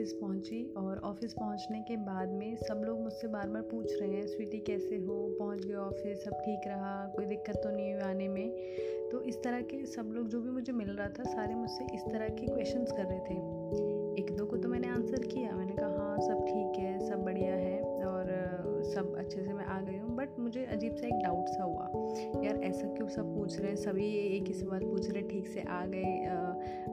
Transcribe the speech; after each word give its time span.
पहुँची 0.00 0.74
और 0.76 0.98
ऑफ़िस 0.98 1.32
पहुँचने 1.32 1.80
के 1.80 1.96
बाद 1.96 2.28
में 2.28 2.56
सब 2.56 2.82
लोग 2.86 3.00
मुझसे 3.00 3.28
बार 3.28 3.48
बार 3.48 3.62
पूछ 3.62 4.00
रहे 4.00 4.10
हैं, 4.10 4.26
स्वीटी 4.26 4.58
कैसे 4.58 4.96
हो? 4.96 5.36
पहुँच 5.38 5.66
गए 5.66 5.74
ऑफ़िस, 5.74 6.24
सब 6.24 6.30
ठीक 6.30 6.60
रहा? 6.66 7.06
कोई 7.16 7.24
दिक्कत 7.24 7.56
तो 7.56 7.70
नहीं 7.70 7.92
हुई 7.92 8.02
आने 8.02 8.28
में? 8.28 8.50
तो 9.12 9.22
इस 9.22 9.42
तरह 9.42 9.60
के 9.60 9.86
सब 9.86 10.12
लोग 10.14 10.28
जो 10.28 10.40
भी 10.40 10.50
मुझे 10.50 10.72
मिल 10.72 10.88
रहा 10.88 11.08
था, 11.08 11.24
सारे 11.24 11.54
मुझसे 11.54 11.84
इस 11.94 12.02
तरह 12.02 12.28
के 12.28 12.46
क्वेश्चंस 12.46 12.92
कर 12.92 13.04
रहे 13.04 13.18
थे। 13.18 13.34
एक 14.22 14.36
दो 14.36 14.46
को 14.46 14.56
तो 14.56 14.68
मैंने 14.68 14.88
आंसर 14.88 15.18
किया। 15.18 15.39
रहे 23.60 23.68
हैं, 23.68 23.76
सभी 23.76 24.06
एक 24.06 24.46
ही 24.46 24.54
सवाल 24.54 24.80
पूछ 24.80 25.10
रहे 25.10 25.22
ठीक 25.22 25.46
से 25.46 25.60
आ 25.60 25.86
गए 25.86 26.26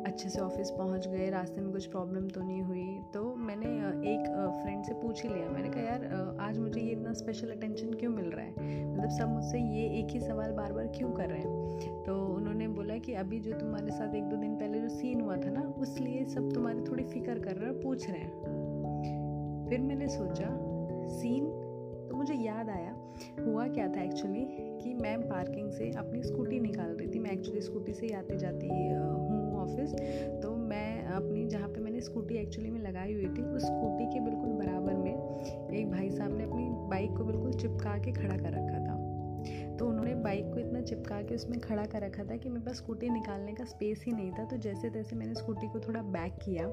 अच्छे 0.06 0.30
से 0.30 0.40
ऑफ़िस 0.42 0.70
पहुँच 0.72 1.08
गए, 1.08 1.30
रास्ते 1.30 1.62
में 1.62 1.72
कुछ 1.72 1.86
प्रॉब्लम 1.86 2.28
तो 2.28 2.42
नहीं 2.42 2.62
हुई। 2.62 3.00
तो 3.14 3.36
मैंने 3.36 3.68
एक 4.14 4.54
फ्रेंड 4.64 4.84
से 4.84 4.94
पूछ 4.94 5.24
ही 5.24 5.30
लिया। 5.30 5.50
मैंने 5.50 5.70
कहा, 5.70 5.82
यार 5.82 6.38
आज 6.40 6.58
मुझे 6.58 6.82
ये 6.82 6.92
इतना 6.92 7.14
स्पेशल 7.14 7.48
अटेंशन 7.48 7.94
क्यों 7.94 8.12
मिल 8.12 8.26
रहा 8.26 8.46
है? 8.46 8.52
मतलब 8.94 9.10
सब 9.10 9.30
मुझसे 9.30 9.60
ये 9.60 10.00
एक 10.00 10.08
ही 10.12 10.20
सवाल 10.20 10.52
बार 10.52 10.74
बार 10.74 10.88
क्यों 10.88 11.12
कर 11.12 11.30
रहे 11.30 11.40
हैं? 11.40 12.04
तो 12.04 12.26
उन्होंने 12.26 12.68
बोला 12.68 12.98
कि, 12.98 13.14
अभी 13.14 13.40
जो 13.40 13.54
तुम्हारे 13.54 13.92
साथ 13.92 14.16
एक 14.16 14.24
दो 14.24 14.36
दिन 14.36 14.56
पहले 14.56 14.80
जो 14.80 14.90
सीन 14.90 15.22
हुआ 15.22 15.38
था 15.38 15.50
ना, 15.50 15.62
उसलिए 15.62 16.26
सब 16.26 16.54
तुम्हारी 16.54 16.82
थोड़ी 16.82 17.04
फ़िक्र 17.04 17.40
कर 17.40 17.56
रहे 17.56 17.70
हैं 17.70 17.82
पूछ 17.82 18.10
रहे 18.10 18.20
हैं। 18.20 19.68
फिर 19.70 19.80
मैंने 19.80 20.08
सोचा 20.08 20.67
हुआ 23.40 23.68
क्या 23.68 23.88
था 23.88 24.02
एक्चुअली 24.04 24.46
कि 24.82 24.94
मैं 24.94 25.20
पार्किंग 25.30 25.72
से 25.72 25.90
अपनी 25.98 26.24
स्कूटी 26.24 26.60
निकाल 26.60 26.90
रही 26.90 27.08
थी। 27.08 27.20
मैं 27.20 27.32
एक्चुअली 27.32 27.62
स्कूटी 27.62 27.94
से 27.94 28.06
ही 28.06 28.14
आती 28.14 28.38
जाती 28.38 28.68
हूँ 28.68 29.56
ऑफ़िस 29.58 29.94
तो 30.44 30.56
मैं 30.56 31.04
अपनी 31.06 31.46
जहाँ 31.48 31.68
पे 31.70 31.82
मैंने 31.82 32.02
स्कूटी 32.02 32.36
एक्चुअली 32.36 32.70
में 32.70 32.80
लगाई 32.82 33.14
हुई 33.14 33.28
थी, 33.28 33.42
उस 33.44 33.66
स्कूटी 33.66 34.06
के 34.06 34.20
बिल्कुल 34.20 34.50
बराबर 34.50 34.94
में 34.94 35.12
एक 35.12 35.92
भाई 35.92 36.10
साहब 36.10 36.38
ने 36.38 36.44
अपनी 36.44 36.68
बाइक 36.90 37.18
को 37.18 37.24
बिल्कुल 37.24 37.54
चिपका 37.54 37.98
के 37.98 38.12
खड़ा 38.12 38.38
कर 38.38 38.52
रखा 38.52 38.80
था। 38.80 38.96
तो 39.78 39.88
उन्होंने 39.88 40.14
बाइक 40.16 40.46
को 40.46 40.60
इतना 40.60 40.82
चिपका 40.82 41.22
के 41.22 41.36
उसमें 41.36 41.60
खड़ा 41.60 41.86
कर 41.86 42.02
रखा 42.02 42.24
था 42.24 42.38
कि 42.38 42.50
मेरे 42.50 42.66
पास 42.66 42.76
स्कूटी 42.76 43.10
निकालने 43.10 43.54
का 43.54 43.64
स्पेस 43.64 44.04
ही 44.08 44.12
नहीं 44.12 44.32
था। 44.32 44.46
तो 44.46 44.58
जैसे 44.58 44.90
तैसे 44.90 45.16
मैंने 45.16 45.34
स्कूटी 45.34 45.68
को 45.68 45.80
थोड़ा 45.80 46.02
बैक 46.02 46.34
किया। 46.46 46.68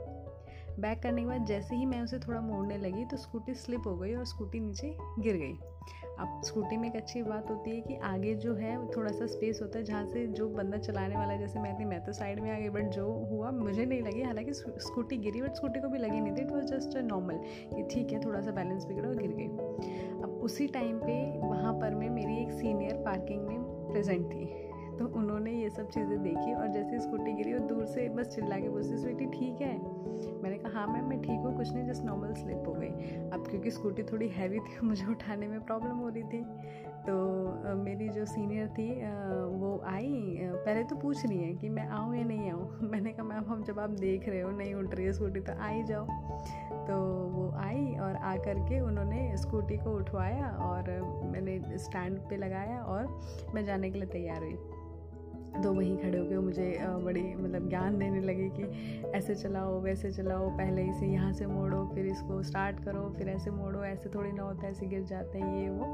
बैक 0.81 1.03
करने 1.03 1.23
के 1.23 1.29
बाद 1.29 1.45
जैसे 1.47 1.77
ही 1.77 1.87
मैं 1.87 2.01
उसे 2.03 2.19
थोड़ा 2.19 2.41
मोड़ने 2.41 2.77
लगी 2.79 3.05
तो 3.05 3.17
स्कूटी 3.17 3.55
स्लिप 3.55 3.87
हो 3.87 3.97
गई 3.97 4.15
और 4.15 4.25
स्कूटी 4.25 4.61
नीचे 4.61 4.97
गिर 5.19 5.37
गई। 5.37 5.57
अब 6.19 6.41
स्कूटी 6.45 6.77
में 6.77 6.89
एक 6.89 6.97
अच्छी 6.97 7.23
बात 7.23 7.51
होती 7.51 7.71
है 7.71 7.81
कि 7.81 7.97
आगे 8.05 8.35
जो 8.35 8.55
है 8.55 8.77
थोड़ा 8.87 9.13
सा 9.13 9.27
स्पेस 9.27 9.59
होता 9.63 9.79
है 9.79 9.85
जहाँ 9.85 10.05
से 10.07 10.27
जो 10.27 10.49
बंदा 10.49 10.79
चलाने 10.79 11.17
वाला 11.17 11.37
जैसे 11.37 11.61
मैं 11.61 11.75
थी 11.81 11.85
मैं 11.85 12.03
तो 12.05 12.13
साइड 12.13 12.41
में 12.41 12.51
आ 12.51 12.59
गई 12.59 12.69
बट 12.69 12.91
जो 12.91 13.07
हुआ 13.31 13.51
मुझे 13.51 13.85
नहीं 13.85 14.03
लगी। 14.03 14.23
हालाँकि 14.23 14.53
स्कूटी 14.55 15.17
गिरी 15.17 15.43
बट 15.43 15.55
स्कूटी 15.55 15.81
को 15.81 15.89
भी 15.89 15.99
लगी 15.99 16.21
नहीं 16.21 16.37
थी। 16.37 16.41
इट 16.41 16.53
वॉज़ 16.53 16.67
जस्ट 16.67 16.97
नॉर्मल 16.97 17.41
कि 17.75 17.89
ठीक 17.95 18.13
है, 18.13 18.21
थोड़ा 18.25 18.41
सा 18.41 18.51
बैलेंस 18.51 18.85
बिगड़ा 18.85 19.09
और 19.09 19.17
गिर 19.17 19.31
गई। 19.31 19.49
अब 20.23 20.41
उसी 20.43 20.67
टाइम 20.67 20.99
पे 20.99 21.23
वहाँ 21.41 21.73
पर 21.73 21.95
मैं 21.95 22.11
मेरी 22.11 22.43
एक 22.43 22.53
सीनियर 22.53 22.97
पार्किंग 22.97 23.47
में 23.47 23.63
प्रेजेंट 23.91 24.27
थी। 24.27 24.45
तो 24.99 25.07
उन्होंने 25.19 25.53
ये 25.53 25.71
सब 25.71 25.89
चीज़ें 25.91 26.23
देखी 26.23 26.55
और 26.55 26.69
जैसे 26.69 27.01
स्कूटी 27.01 27.33
गिरी 27.33 27.53
और 27.53 27.61
दूर 27.61 27.85
से 27.85 28.09
बस 28.09 28.27
चिल्ला 28.27 28.59
के 28.59 28.69
बोलती, 28.69 28.97
स्वीटी, 28.97 29.27
ठीक 29.27 29.61
है? 29.61 30.05
मैंने 30.43 30.59
कहा 30.59 30.81
हाँ 30.81 30.87
मैम, 30.87 31.09
मैं 31.09 31.23
ठीक 31.23 31.41
हूँ, 31.41 31.57
कुछ 31.57 31.73
नहीं, 31.73 31.87
जस्ट 31.87 32.05
नॉर्मल 32.05 32.33
स्लिप 32.33 32.65
हो 32.67 32.73
गई। 32.73 32.89
अब 33.31 33.47
क्योंकि 33.51 33.71
स्कूटी 33.71 34.03
थोड़ी 34.03 34.29
हैवी 34.29 34.59
थी, 34.59 34.81
मुझे 34.83 35.07
उठाने 35.07 35.49
में 35.49 35.61
प्रॉब्लम 35.61 35.97
हो 35.97 36.09
रही 36.09 36.23
थी। 36.23 36.43
तो 37.07 37.15
मेरी 37.75 38.09
जो 38.09 38.25
सीनियर 38.25 38.69
थी 38.69 38.91
वो 39.59 39.83
आई। 39.85 40.39
पहले 40.41 40.85
तो 40.85 40.97
पूछ 40.97 41.27
रही 41.27 41.39
है 41.39 41.55
कि 41.55 41.69
मैं 41.69 41.87
आऊँ 41.89 42.17
या 42.17 42.25
नहीं 42.25 42.51
आऊँ? 42.51 42.79
मैंने 42.83 43.13
कहा, 43.13 43.25
मैम, 43.25 43.45
हम 43.45 43.65
जब 43.65 43.79
आप 43.79 43.91
देख 43.91 44.29
रहे 44.29 44.41
हो, 44.41 44.51
नहीं 44.51 44.75
उठ 44.75 44.95
रही 44.95 45.07
है 45.07 45.13
स्कूटी 45.13 45.41
तो 45.41 45.53
आ 45.53 45.69
ही 45.69 45.83
जाओ। 45.85 46.07
तो 46.87 46.95
वो 47.29 47.51
आई 47.57 47.95
और 47.95 48.17
आ 48.17 48.37
कर 48.37 48.59
के 48.59 48.81
उन्होंने 48.81 49.37
स्कूटी 49.37 49.77
को 49.77 49.91
उठवाया 49.91 50.49
और 50.49 50.91
मैंने 51.33 51.79
स्टैंड 51.79 52.19
पे 52.19 52.37
लगाया 52.37 52.83
और 52.83 53.21
मैं 53.55 53.65
जाने 53.65 53.91
के 53.91 53.99
लिए 53.99 54.09
तैयार 54.09 54.39
हुई। 54.39 54.59
तो 55.63 55.73
वहीं 55.73 55.99
खड़े 55.99 56.19
हो 56.19 56.25
गए 56.27 56.37
मुझे 56.37 56.79
बड़ी 56.81 57.35
मतलब 57.35 57.69
ज्ञान 57.69 57.99
देने 57.99 58.21
लगे 58.21 58.49
कि 58.49 58.63
ऐसे 59.15 59.35
चलाओ, 59.35 59.81
वैसे 59.81 60.13
चलाओ, 60.13 60.51
पहले 60.51 60.83
इसे 60.83 61.07
यहाँ 61.07 61.33
से 61.33 61.47
मोड़ो, 61.47 61.91
फिर 61.95 62.07
इसको 62.07 62.43
स्टार्ट 62.43 62.85
करो, 62.85 63.15
फिर 63.19 63.29
ऐसे 63.29 63.51
मोड़ो, 63.51 63.85
ऐसे 63.85 64.09
थोड़ी 64.09 64.33
ना 64.33 64.43
होता 64.43 64.63
है 64.63 64.71
ऐसे 64.71 64.87
गिर 64.87 65.03
जाता 65.03 65.39
है, 65.39 65.63
ये, 65.63 65.71
वो। 65.71 65.85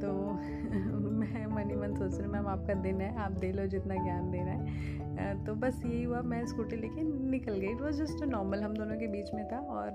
तो 0.00 0.12
मैं 1.10 1.46
मनी 1.46 1.74
मन 1.74 1.94
सोच 1.94 2.18
रही 2.18 2.28
मैम, 2.28 2.46
आपका 2.46 2.74
दिन 2.74 3.00
है, 3.00 3.16
आप 3.16 3.32
दे 3.32 3.52
लो 3.52 3.66
जितना 3.66 3.94
ज्ञान 3.94 4.30
देना 4.30 4.50
है। 4.50 5.44
तो 5.44 5.54
बस 5.54 5.82
यही 5.86 6.02
हुआ, 6.02 6.20
मैं 6.20 6.46
स्कूटी 6.46 6.76
लेके 6.76 7.02
निकल 7.30 7.52
गई। 7.52 7.68
इट 7.68 7.80
वॉज़ 7.80 8.02
जस्ट 8.02 8.24
नॉर्मल 8.24 8.60
हम 8.60 8.74
दोनों 8.74 8.96
के 8.96 9.06
बीच 9.06 9.34
में 9.34 9.48
था 9.48 9.58
और 9.58 9.90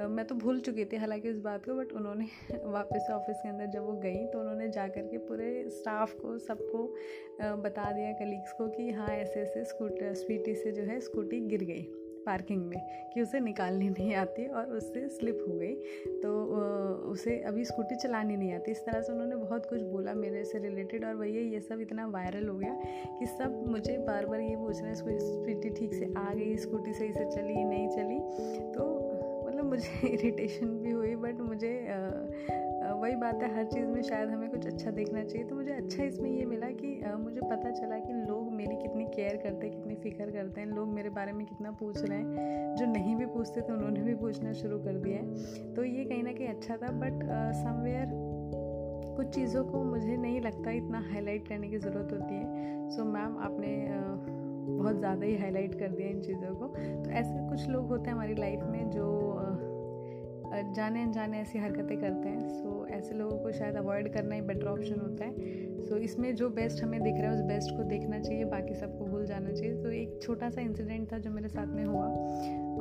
मैं 0.00 0.24
तो 0.24 0.34
भूल 0.34 0.60
चुकी 0.60 0.84
थी 0.84 0.96
हालाँकि 0.96 1.28
इस 1.28 1.38
बात 1.38 1.64
को 1.64 1.74
बट 1.74 1.92
उन्होंने 1.92 2.24
वापस 2.64 3.06
ऑफ़िस 3.10 3.36
के 3.36 3.48
अंदर 3.48 3.66
जब 3.66 3.86
वो 3.86 3.92
गई 3.92 4.26
तो 4.26 4.40
उन्होंने 4.40 4.68
जा 4.68 4.88
कर 4.88 5.00
के 5.00 5.18
पूरे 5.18 5.70
स्टाफ 5.70 6.14
को, 6.14 6.38
सबको 6.38 6.96
बता 7.40 7.92
दिया 7.92 8.12
कलीग्स 8.12 8.52
को 8.52 8.68
कि 8.68 8.90
हाँ 8.90 9.08
ऐसे 9.08 9.40
ऐसे 9.40 9.64
स्कूटर 9.64 10.14
स्वीटी 10.14 10.54
से 10.54 10.72
जो 10.72 10.82
है 10.82 11.00
स्कूटी 11.00 11.40
गिर 11.40 11.64
गई 11.64 11.86
पार्किंग 12.26 12.66
में, 12.66 13.10
कि 13.14 13.20
उसे 13.20 13.40
निकालनी 13.40 13.88
नहीं 13.88 14.14
आती 14.14 14.46
और 14.46 14.66
उससे 14.66 15.08
स्लिप 15.08 15.44
हो 15.48 15.54
गई। 15.54 15.74
तो 16.20 16.44
उसे 17.10 17.38
अभी 17.38 17.64
स्कूटी 17.64 17.96
चलानी 17.96 18.36
नहीं 18.36 18.52
आती। 18.52 18.70
इस 18.70 18.84
तरह 18.86 19.00
से 19.00 19.12
उन्होंने 19.12 19.36
बहुत 19.36 19.66
कुछ 19.66 19.82
बोला 19.82 20.14
मेरे 20.14 20.44
से 20.44 20.58
रिलेटेड 20.58 21.04
और 21.04 21.16
भैया 21.16 21.40
ये 21.40 21.60
सब 21.60 21.80
इतना 21.80 22.06
वायरल 22.06 22.48
हो 22.48 22.58
गया 22.58 22.74
कि 23.18 23.26
सब 23.26 23.64
मुझे 23.66 23.98
बार 23.98 24.26
बार 24.26 24.40
ये 24.40 24.56
पूछ 24.56 24.80
रहे 24.80 24.88
हैं 24.88 24.94
स्कूटी 24.94 25.70
ठीक 25.70 25.94
से 25.94 26.12
आ 26.16 26.34
गई 26.34 26.56
स्कूटी 26.56 26.92
सही 26.92 27.12
से 27.12 27.30
चली, 27.30 27.64
नहीं 27.64 27.88
चली? 27.88 28.18
तो 28.72 28.93
मुझे 29.64 30.08
इरिटेशन 30.08 30.66
भी 30.66 30.90
हुई 30.90 31.14
बट 31.16 31.40
मुझे 31.40 31.72
वही 32.94 33.16
बात 33.16 33.42
है 33.42 33.56
हर 33.56 33.64
चीज़ 33.64 33.86
में 33.86 34.02
शायद 34.02 34.28
हमें 34.28 34.50
कुछ 34.50 34.66
अच्छा 34.66 34.90
देखना 34.90 35.24
चाहिए। 35.24 35.46
तो 35.48 35.54
मुझे 35.54 35.72
अच्छा 35.72 36.04
इसमें 36.04 36.30
ये 36.30 36.44
मिला 36.44 36.66
कि 36.66 37.02
मुझे 37.18 37.40
पता 37.40 37.70
चला 37.70 37.98
कि 37.98 38.12
लोग 38.12 38.52
मेरी 38.52 38.76
कितनी 38.76 39.04
केयर 39.04 39.36
करते 39.36 39.66
हैं 39.66 39.76
कितनी 39.76 39.94
फ़िक्र 39.94 40.30
करते 40.30 40.60
हैं 40.60 40.68
लोग 40.68 40.88
मेरे 40.88 41.10
बारे 41.10 41.32
में 41.32 41.46
कितना 41.46 41.70
पूछ 41.70 42.04
रहे 42.04 42.18
हैं। 42.18 42.76
जो 42.76 42.86
नहीं 42.86 43.16
भी 43.16 43.26
पूछते 43.26 43.60
थे 43.60 43.72
उन्होंने 43.72 44.00
भी 44.00 44.14
पूछना 44.14 44.52
शुरू 44.52 44.78
कर 44.78 44.92
दिया 44.92 45.16
है। 45.16 45.74
तो 45.74 45.84
ये 45.84 46.04
कहीं 46.04 46.22
ना 46.22 46.32
कहीं 46.32 46.48
अच्छा 46.48 46.76
था 46.76 46.90
बट 46.90 47.22
समवेयर 47.54 48.06
कुछ 49.16 49.26
चीज़ों 49.26 49.64
को 49.64 49.82
मुझे 49.84 50.16
नहीं 50.16 50.40
लगता 50.40 50.70
इतना 50.70 51.00
हाईलाइट 51.12 51.48
करने 51.48 51.68
की 51.68 51.78
ज़रूरत 51.78 52.12
होती 52.12 52.34
है। 52.34 52.88
सो 52.90 53.02
so, 53.02 53.08
मैम 53.08 53.38
आपने 53.38 53.72
बहुत 54.66 54.98
ज़्यादा 54.98 55.26
ही 55.26 55.36
हाईलाइट 55.36 55.78
कर 55.78 55.88
दिया 55.88 56.08
इन 56.08 56.20
चीज़ों 56.20 56.54
को। 56.54 56.66
तो 57.04 57.10
ऐसे 57.10 57.48
कुछ 57.48 57.68
लोग 57.68 57.88
होते 57.88 58.10
हैं 58.10 58.12
हमारी 58.12 58.34
लाइफ 58.34 58.60
में 58.62 58.90
जो 58.90 59.12
जाने 60.74 61.02
अनजाने 61.02 61.38
ऐसी 61.40 61.58
हरकतें 61.58 61.96
करते 61.98 62.28
हैं। 62.28 62.48
सो 62.48 62.86
ऐसे 62.86 63.14
लोगों 63.14 63.38
को 63.38 63.52
शायद 63.52 63.76
अवॉइड 63.76 64.12
करना 64.12 64.34
ही 64.34 64.40
बेटर 64.40 64.66
ऑप्शन 64.66 65.00
होता 65.00 65.24
है। 65.24 65.82
सो 65.82 65.96
इसमें 65.98 66.34
जो 66.34 66.48
बेस्ट 66.50 66.82
हमें 66.82 67.00
दिख 67.02 67.14
रहा 67.14 67.30
है, 67.30 67.36
उस 67.36 67.40
बेस्ट 67.40 67.76
को 67.76 67.82
देखना 67.82 68.18
चाहिए, 68.18 68.44
बाकी 68.44 68.74
सबको 68.74 69.04
भूल 69.24 69.28
जाना 69.28 69.52
चाहिए। 69.52 69.82
तो 69.82 69.90
एक 69.90 70.18
छोटा 70.22 70.50
सा 70.50 70.60
इंसिडेंट 70.60 71.12
था 71.12 71.18
जो 71.18 71.30
मेरे 71.30 71.48
साथ 71.48 71.66
में 71.66 71.84
हुआ। 71.84 72.06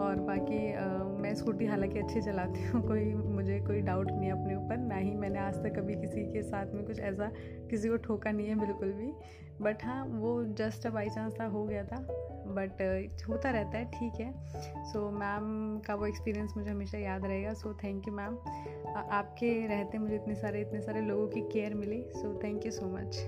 और 0.03 0.15
बाकी 0.19 0.73
आ, 0.73 0.87
मैं 1.23 1.33
स्कूटी 1.35 1.65
हालाँकि 1.65 1.99
अच्छी 1.99 2.21
चलाती 2.21 2.63
हूँ 2.63 2.81
कोई 2.87 3.13
मुझे 3.13 3.59
कोई 3.59 3.81
डाउट 3.81 4.11
नहीं 4.11 4.29
है 4.29 4.31
अपने 4.31 4.55
ऊपर। 4.55 4.77
ना 4.77 4.95
ही 4.95 5.15
मैंने 5.15 5.39
आज 5.39 5.63
तक 5.63 5.75
कभी 5.75 5.95
किसी 5.95 6.23
के 6.33 6.41
साथ 6.41 6.73
में 6.73 6.85
कुछ 6.85 6.99
ऐसा 6.99 7.31
किसी 7.69 7.89
को 7.89 7.97
ठोका 7.97 8.31
नहीं 8.31 8.47
है 8.47 8.59
बिल्कुल 8.59 8.91
भी। 8.91 9.11
बट 9.61 9.83
हाँ 9.83 10.03
वो 10.05 10.43
जस्ट 10.59 10.87
बाई 10.87 11.09
चांस 11.09 11.33
था 11.39 11.45
हो 11.45 11.63
गया 11.65 11.83
था। 11.83 11.97
बट 12.47 12.81
होता 13.29 13.51
रहता 13.51 13.77
है 13.77 13.85
ठीक 13.85 14.19
है। 14.19 14.33
सो 14.83 14.99
so, 14.99 15.13
मैम 15.19 15.79
का 15.79 15.95
वो 15.95 16.05
एक्सपीरियंस 16.05 16.53
मुझे 16.57 16.71
हमेशा 16.71 16.97
याद 16.97 17.25
रहेगा। 17.25 17.53
सो 17.53 17.73
थैंक 17.73 18.07
यू 18.07 18.13
मैम 18.13 18.37
आपके 19.11 19.67
रहते 19.67 19.97
मुझे 19.97 20.15
इतने 20.15 20.35
सारे 20.35 20.61
इतने 20.61 20.81
सारे 20.81 21.01
लोगों 21.01 21.27
की 21.27 21.41
care 21.41 21.73
milli. 21.73 22.03
So 22.15 22.39
thank 22.43 22.65
you 22.65 22.71
so 22.71 22.85
much 22.87 23.23